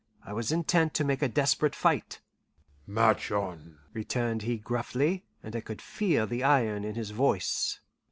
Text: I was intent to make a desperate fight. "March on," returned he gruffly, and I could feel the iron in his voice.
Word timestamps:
I 0.23 0.33
was 0.33 0.51
intent 0.51 0.95
to 0.95 1.03
make 1.03 1.21
a 1.21 1.27
desperate 1.27 1.75
fight. 1.75 2.21
"March 2.87 3.31
on," 3.31 3.77
returned 3.93 4.41
he 4.41 4.57
gruffly, 4.57 5.25
and 5.43 5.55
I 5.55 5.61
could 5.61 5.79
feel 5.79 6.25
the 6.25 6.43
iron 6.43 6.83
in 6.83 6.95
his 6.95 7.11
voice. 7.11 7.79